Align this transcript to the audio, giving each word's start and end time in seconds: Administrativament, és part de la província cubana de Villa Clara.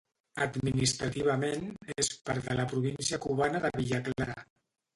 Administrativament, 0.45 1.67
és 2.05 2.09
part 2.31 2.49
de 2.49 2.59
la 2.63 2.67
província 2.73 3.23
cubana 3.29 3.65
de 3.69 3.75
Villa 3.79 4.05
Clara. 4.11 4.43